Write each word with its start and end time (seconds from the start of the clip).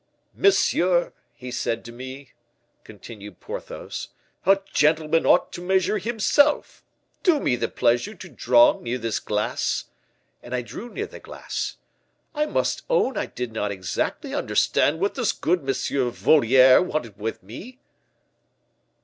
"'Monsieur,' 0.33 1.13
he 1.35 1.51
said 1.51 1.85
to 1.85 1.91
me," 1.91 2.31
continued 2.83 3.39
Porthos, 3.39 4.07
"'a 4.47 4.57
gentleman 4.73 5.27
ought 5.27 5.51
to 5.53 5.61
measure 5.61 5.99
himself. 5.99 6.83
Do 7.21 7.39
me 7.39 7.55
the 7.55 7.67
pleasure 7.67 8.15
to 8.15 8.27
draw 8.27 8.79
near 8.79 8.97
this 8.97 9.19
glass;' 9.19 9.89
and 10.41 10.55
I 10.55 10.63
drew 10.63 10.89
near 10.89 11.05
the 11.05 11.19
glass. 11.19 11.77
I 12.33 12.47
must 12.47 12.81
own 12.89 13.15
I 13.15 13.27
did 13.27 13.53
not 13.53 13.69
exactly 13.69 14.33
understand 14.33 14.99
what 14.99 15.13
this 15.13 15.31
good 15.31 15.59
M. 15.69 16.09
Voliere 16.11 16.81
wanted 16.81 17.19
with 17.19 17.43
me." 17.43 17.77